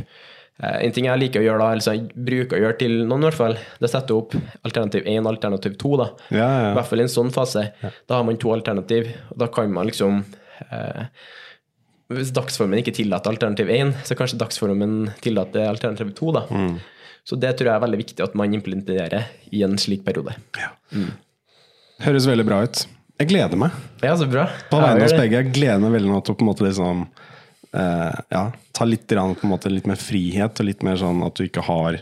[0.62, 3.22] Eh, En ting jeg liker å gjøre da, eller jeg bruker å gjøre til noen
[3.22, 4.34] i hvert fall, det er å sette opp
[4.66, 6.08] alternativ 1 og alternativ 2 da.
[6.34, 7.68] Ja, ja, I hvert fall i en sånn fase.
[8.08, 10.24] Da har man to alternativ, og da kan man liksom
[10.70, 11.04] eh,
[12.08, 16.46] Hvis dagsformen ikke tillater alternativ 1, så kanskje dagsformen tillater alternativ 2 da.
[16.48, 16.78] Mm.
[17.28, 20.32] Så det tror jeg er veldig viktig at man implementerer i en slik periode.
[22.00, 22.86] Høres veldig bra ut.
[23.18, 23.74] Jeg gleder meg.
[24.00, 24.46] Ja, så bra.
[24.70, 25.42] På vegne av oss begge.
[25.42, 27.04] Jeg gleder meg veldig nå til å på en måte liksom
[27.72, 29.12] ja, ta litt,
[29.44, 32.00] måte, litt mer frihet, og litt mer sånn at du ikke har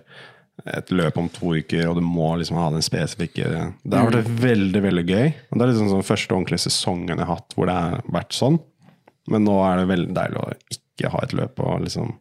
[0.64, 3.50] et løp om to uker, og du må liksom ha den spesifikke
[3.84, 5.26] Det har vært veldig veldig gøy.
[5.50, 8.36] Og det er liksom sånn første ordentlige sesongen jeg har hatt hvor det har vært
[8.36, 8.58] sånn.
[9.30, 12.14] Men nå er det veldig deilig å ikke ha et løp og liksom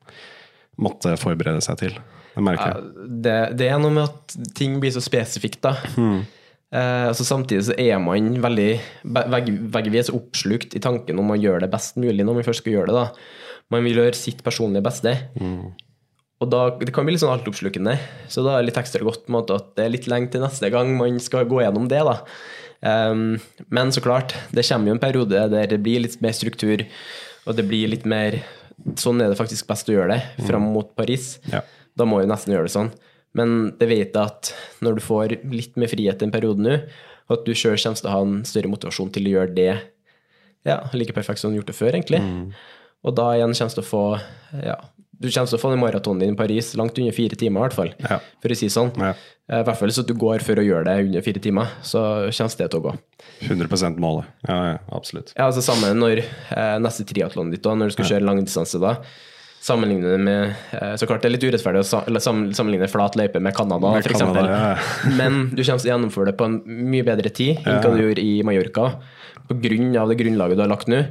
[0.83, 1.99] måtte forberede seg til.
[2.35, 2.83] Det merker jeg.
[2.83, 5.77] Ja, det, det er noe med at ting blir så spesifikt, da.
[6.75, 11.71] Eh, altså samtidig så er man veldig så oppslukt i tanken om å gjøre det
[11.71, 12.99] best mulig når man først skal gjøre det.
[12.99, 13.07] da.
[13.73, 15.15] Man vil gjøre sitt personlige beste.
[16.43, 17.95] Og da, Det kan bli litt sånn altoppslukende,
[18.27, 20.69] så da er det litt ekstra godt måte, at det er litt lenge til neste
[20.73, 22.03] gang man skal gå gjennom det.
[22.03, 22.17] da.
[22.85, 23.39] Um,
[23.71, 26.83] men så klart, det kommer jo en periode der det blir litt mer struktur,
[27.47, 28.43] og det blir litt mer
[28.99, 31.37] Sånn er det faktisk best å gjøre det fram mot Paris.
[31.47, 31.61] Ja.
[31.95, 32.89] Da må vi nesten gjøre det sånn.
[33.35, 34.53] Men det vet jeg at
[34.85, 36.79] når du får litt mer frihet en periode nå,
[37.33, 39.71] at du sjøl kommer til å ha en større motivasjon til å gjøre det
[40.65, 42.21] ja, like perfekt som du har gjort det før, egentlig.
[43.05, 44.03] Og da igjen kommer du til å få
[44.65, 44.77] ja,
[45.15, 47.65] du kommer til å få den maratonen din i Paris langt under fire timer, i
[47.65, 47.91] hvert fall.
[48.03, 48.17] Ja.
[48.43, 48.91] For å si sånn.
[48.99, 49.13] Ja.
[49.47, 52.01] Eh, I hvert fall så du går for å gjøre det under fire timer, så
[52.25, 52.95] kommer det til å gå.
[53.45, 54.33] 100 målet.
[54.47, 55.31] Ja, ja, absolutt.
[55.37, 58.97] Ja, altså Samme når eh, neste triatlon ditt, da, når du skal kjøre langdistanse, da
[59.65, 63.55] sammenligne det med eh, Så klart det er litt urettferdig å sammenligne flat løype med
[63.57, 64.21] Canada, f.eks.
[64.21, 64.73] ja,
[65.19, 66.59] Men du kommer til å gjennomføre det på en
[66.91, 68.89] mye bedre tid enn hva du gjorde i Mallorca.
[69.49, 71.01] På grunn av det grunnlaget du har lagt nå,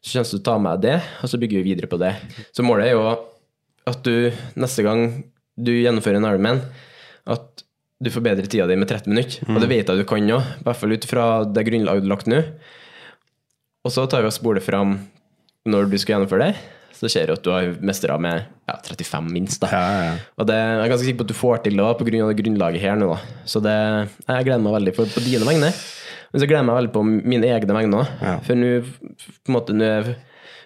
[0.00, 2.14] så kommer du til å ta med det, og så bygger vi videre på det.
[2.54, 3.04] Så målet er jo
[3.88, 5.08] at du neste gang
[5.58, 6.62] du gjennomfører en Ironman,
[7.28, 7.64] at
[7.98, 9.46] du forbedrer tida di med 30 minutter.
[9.50, 12.06] Og det vet jeg du kan òg, i hvert fall ut fra det grunnlaget du
[12.06, 12.42] har lagt nå.
[13.84, 14.98] Og så tar vi og spoler fram
[15.68, 16.77] når du skal gjennomføre det.
[16.96, 19.60] Så ser du at du har mestra med ja, 35 minst.
[19.62, 19.68] da.
[19.70, 20.14] Ja, ja.
[20.40, 21.98] Og det jeg er ganske sikker på at du får til det pga.
[22.00, 23.10] på grunn av det grunnlaget her nå.
[23.12, 23.42] da.
[23.46, 23.74] Så det,
[24.26, 25.72] jeg gleder meg veldig for, på dine vegne.
[26.28, 28.16] Men så gleder jeg meg veldig på mine egne vegne òg.
[28.48, 30.10] For nå på en måte, nå er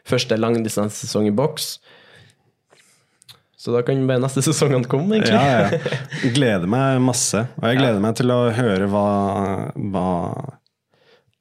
[0.09, 1.75] første langdistansesesong i boks.
[3.63, 5.37] Så da kan bare neste sesongene komme, egentlig.
[5.39, 6.33] Ja, ja.
[6.35, 7.45] Gleder meg masse.
[7.61, 9.07] Og jeg gleder meg til å høre hva,
[9.93, 10.09] hva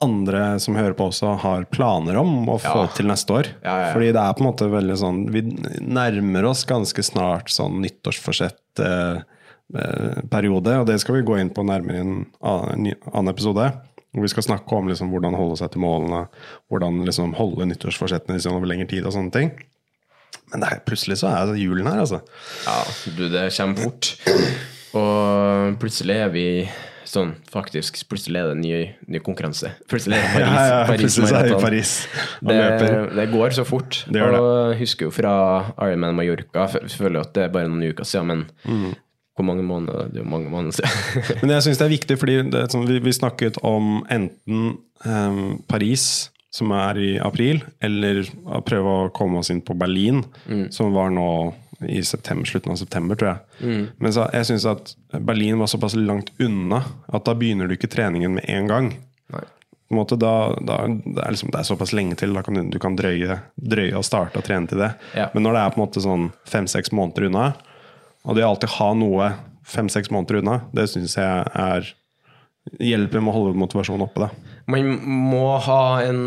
[0.02, 2.88] andre som hører på også, har planer om å få Ja.
[2.98, 3.46] til neste år.
[3.64, 3.90] Ja, ja.
[3.94, 5.42] Fordi det er på en måte veldig sånn Vi
[5.82, 12.04] nærmer oss ganske snart sånn nyttårsforsett-periode, og det skal vi gå inn på nærmere i
[12.06, 13.66] en annen episode.
[14.12, 16.22] Hvor vi skal snakke om liksom, hvordan holde seg til målene,
[16.72, 19.50] hvordan liksom, holde nyttårsforsettene liksom, over lengre tid og sånne ting.
[20.52, 22.20] Men det er, plutselig så er det julen her, altså.
[22.68, 22.80] Ja,
[23.16, 24.04] du, det kommer fort.
[25.00, 25.08] Og
[25.80, 26.48] plutselig er vi
[27.12, 28.80] sånn, faktisk, plutselig er det en ny,
[29.12, 29.74] ny konkurranse.
[29.92, 31.54] Plutselig er det Paris, Ja, ja, Paris plutselig er.
[31.62, 31.94] Paris
[32.48, 32.58] Det,
[33.20, 34.02] det går så fort.
[34.08, 34.42] Det gjør det.
[34.42, 35.34] og husker jo fra
[35.88, 38.94] Ironman Mallorca, føler jo at det er bare noen uker siden, men Mm.
[39.38, 40.10] hvor mange måneder?
[40.12, 41.40] Det er jo mange måneder siden.
[41.42, 45.42] Men jeg syns det er viktig, fordi det, sånn, vi, vi snakket om enten um,
[45.72, 48.26] Paris, som er i april, eller
[48.68, 50.20] prøve å komme oss inn på Berlin,
[50.76, 51.28] som var nå
[51.90, 53.88] i september, slutten av september, tror jeg.
[53.98, 57.90] Men så, jeg syns at Berlin var såpass langt unna at da begynner du ikke
[57.92, 58.92] treningen med en gang.
[59.34, 59.44] Nei.
[59.92, 62.36] På en måte, da, da, det, er liksom, det er såpass lenge til.
[62.38, 64.94] Da kan du, du kan drøye, drøye å starte å trene til det.
[65.18, 65.30] Ja.
[65.34, 67.48] Men når det er på en måte sånn fem-seks måneder unna,
[68.24, 69.32] og det å alltid ha noe
[69.68, 71.92] fem-seks måneder unna, det syns jeg er
[72.80, 74.28] hjelper med å holde motivasjonen oppe.
[74.28, 74.58] Da.
[74.72, 74.92] Man
[75.32, 76.20] må ha en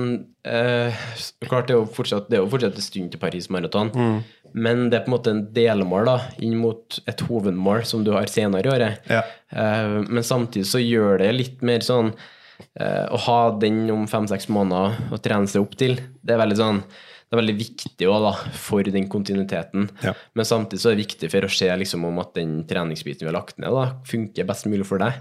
[0.42, 1.04] eh,
[1.46, 4.16] Klart, det er jo fortsatt, det er jo fortsatt en stund til Paris Marathon, Mm.
[4.54, 8.12] Men det er på en måte en delmål da, inn mot et hovedmål som du
[8.14, 9.08] har senere i året.
[9.10, 9.24] Ja.
[9.50, 14.46] Eh, men samtidig så gjør det litt mer sånn eh, Å ha den om fem-seks
[14.54, 16.84] måneder å trene seg opp til, det er veldig sånn
[17.24, 19.88] det er veldig viktig også, da, for den kontinuiteten.
[20.04, 20.12] Ja.
[20.38, 23.30] Men samtidig så er det viktig for å se liksom, om at den treningsbiten vi
[23.32, 25.16] har lagt ned, da, funker best mulig for deg.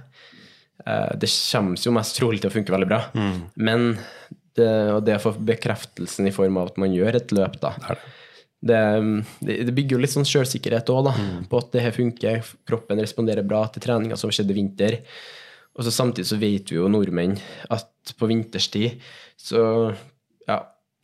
[0.86, 3.00] Eh, det kommer jo mest trolig til å funke veldig bra.
[3.18, 3.40] Mm.
[3.56, 3.88] Men
[4.54, 7.74] det, og det å få bekreftelsen i form av at man gjør et løp, da,
[7.88, 8.12] er det.
[8.64, 8.82] Det,
[9.44, 11.46] det, bygger jo litt sånn selvsikkerhet òg, Mm.
[11.52, 12.44] på at det her funker.
[12.68, 15.00] Kroppen responderer bra til treninga som skjedde i vinter.
[15.76, 17.36] Og så samtidig så vet vi jo nordmenn
[17.74, 19.00] at på vinterstid
[19.40, 19.94] så
[20.48, 20.60] ja,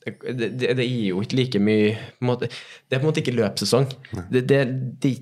[0.05, 2.47] det, det, det gir jo ikke like mye måte,
[2.87, 3.87] Det er på en måte ikke løpssesong.
[4.31, 4.59] Det, det,
[5.01, 5.13] det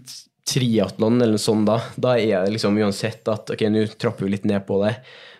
[0.48, 1.80] triatlon eller noe sånt da.
[2.00, 4.96] Da er det liksom uansett at ok, nå trapper vi litt ned på det.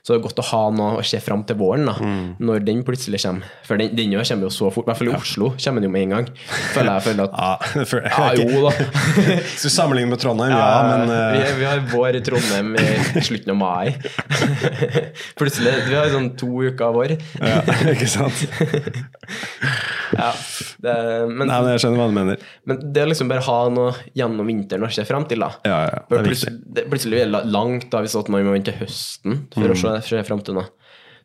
[0.08, 1.96] Så det er godt å ha noe å se fram til våren, da,
[2.40, 3.50] når den plutselig kommer.
[3.68, 4.86] For den, den jo kommer jo så fort.
[4.86, 6.30] I hvert fall i Oslo kommer den jo med en gang.
[6.72, 8.72] Føler jeg føler at Ja, for, Ja, jo da.
[9.52, 13.26] Hvis du sammenligner med Trondheim, ja, men vi, eh, vi har vår i Trondheim i
[13.28, 13.92] slutten av mai.
[15.42, 15.76] Plutselig.
[15.90, 17.18] Vi har sånn to uker av vår.
[17.44, 17.60] ja,
[17.92, 18.48] Ikke sant?
[20.16, 20.32] Ja,
[20.86, 20.94] det,
[21.32, 22.46] men, Nei, men Jeg skjønner hva du mener.
[22.70, 25.52] men det å liksom bare ha noe gjennom vinteren å se fram til, da.
[25.68, 28.56] Ja, ja, det er plutselig, det, plutselig er det langt da hvis at man må
[28.56, 29.74] vente høsten for Mm.
[29.76, 30.70] å se, fram til noe.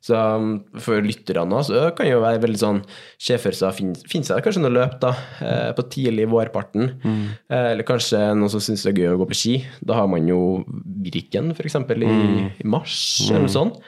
[0.03, 2.81] Så um, for lytterne så kan jo være veldig sånn
[3.23, 6.89] Se for seg Finnes det kanskje noe løp da, eh, på tidlig vårparten?
[7.05, 7.21] Mm.
[7.47, 9.55] Eh, eller kanskje noen som syns det er gøy å gå på ski?
[9.79, 11.79] Da har man jo Birken, f.eks.
[11.79, 12.51] I, mm.
[12.65, 12.97] i mars,
[13.29, 13.79] eller noe sånt.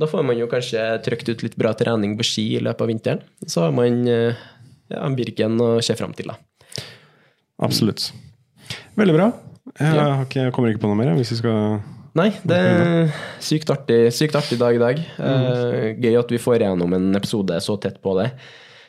[0.00, 2.90] Da får man jo kanskje trykt ut litt bra trening på ski i løpet av
[2.90, 3.24] vinteren.
[3.46, 4.40] Så har man eh,
[4.90, 6.38] ja, Birken å se fram til, da.
[7.62, 8.08] Absolutt.
[8.98, 9.28] Veldig bra.
[9.78, 10.08] Jeg, ja.
[10.26, 11.78] ikke, jeg kommer ikke på noe mer, hvis vi skal
[12.14, 13.08] Nei, det er
[13.42, 15.00] sykt artig, sykt artig dag i dag.
[15.18, 15.46] Mm.
[15.50, 18.28] Uh, gøy at vi får igjennom en episode så tett på det.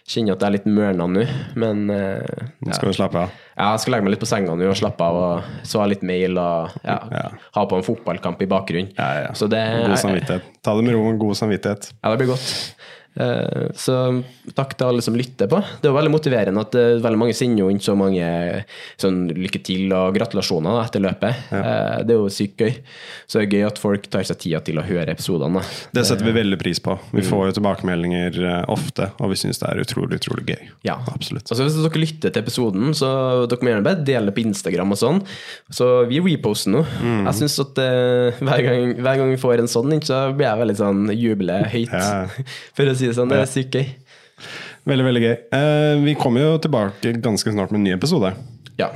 [0.05, 1.23] Kjenner at jeg er litt mørna nå,
[1.57, 3.31] men uh, Nå skal du slappe av?
[3.55, 5.17] Ja, jeg skal legge meg litt på senga nå og slappe av.
[5.17, 7.23] og Så litt mail og ja, ja.
[7.57, 8.91] ha på en fotballkamp i bakgrunnen.
[8.93, 10.51] Ja, god samvittighet.
[10.61, 11.89] Ta det med ro og god samvittighet.
[11.95, 12.53] Ja, det blir godt.
[13.15, 13.95] Eh, så
[14.55, 15.61] takk til alle som lytter på.
[15.81, 18.25] Det er veldig motiverende at eh, veldig mange sender jo inn så mange
[19.01, 21.45] sånn lykke til og gratulasjoner da, etter løpet.
[21.55, 21.61] Ja.
[21.61, 22.73] Eh, det er jo sykt gøy.
[23.25, 25.63] Så det er gøy at folk tar seg tida til å høre episodene.
[25.95, 26.97] Det setter vi veldig pris på.
[27.13, 27.29] Vi mm.
[27.29, 30.71] får jo tilbakemeldinger ofte, og vi syns det er utrolig, utrolig gøy.
[30.87, 31.47] Ja, absolutt.
[31.47, 33.09] Altså, hvis dere lytter til episoden, så
[33.49, 35.23] dere må gjerne bare dele på Instagram og sånn.
[35.73, 36.83] Så vi reposter nå.
[36.99, 37.23] Mm.
[37.29, 40.61] Jeg syns at uh, hver, gang, hver, gang, vi får en sånn, så blir jeg
[40.61, 41.93] veldig sånn jubler høyt.
[41.93, 42.45] Ja.
[42.77, 43.31] For å si si det sånn.
[43.31, 43.89] Det er sykt gøy.
[44.85, 45.35] Veldig, veldig gøy.
[45.57, 48.35] Eh, vi kommer jo tilbake ganske snart med en ny episode.
[48.77, 48.93] Ja.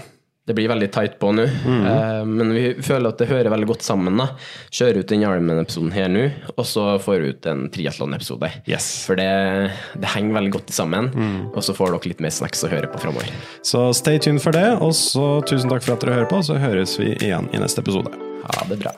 [0.49, 1.83] Det blir veldig tight på nå, mm.
[1.85, 4.15] eh, men vi føler at det hører veldig godt sammen.
[4.17, 4.31] da.
[4.73, 6.23] Kjøre ut den Ironman-episoden her nå,
[6.55, 8.49] og så får vi ut en triatlon-episode.
[8.65, 8.87] Yes.
[9.05, 9.27] For det,
[9.93, 11.37] det, henger veldig godt sammen, mm.
[11.53, 13.29] og så får dere litt mer snacks å høre på framover.
[13.61, 16.57] Så stay tuned for det, og så tusen takk for at dere hører på, så
[16.57, 18.09] høres vi igjen i neste episode.
[18.49, 18.97] Ha det bra.